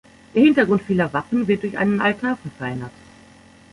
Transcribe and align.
Der 0.33 0.41
Hintergrund 0.41 0.81
vieler 0.81 1.13
Wappen 1.13 1.47
wird 1.47 1.61
durch 1.61 1.77
einen 1.77 2.01
Altar 2.01 2.35
verfeinert. 2.35 2.89